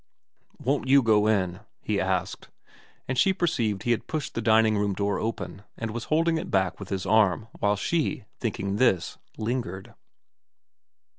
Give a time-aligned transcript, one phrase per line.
[0.33, 2.49] * Won't you go in?' he asked;
[3.07, 6.49] and she perceived he had pushed the dining room door open and was holding it
[6.49, 9.93] back with his arm while she, thinking this, lingered.